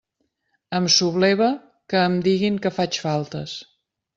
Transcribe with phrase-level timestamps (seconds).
[0.77, 1.51] Em subleva
[1.93, 3.55] que em diguin que faig faltes.